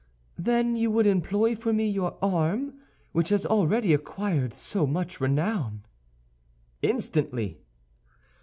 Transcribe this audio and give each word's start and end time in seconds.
"Then 0.39 0.75
you 0.75 0.89
would 0.89 1.05
employ 1.05 1.55
for 1.55 1.71
me 1.71 1.87
your 1.87 2.17
arm 2.23 2.73
which 3.11 3.29
has 3.29 3.45
already 3.45 3.93
acquired 3.93 4.51
so 4.55 4.87
much 4.87 5.21
renown?" 5.21 5.85
"Instantly!" 6.81 7.59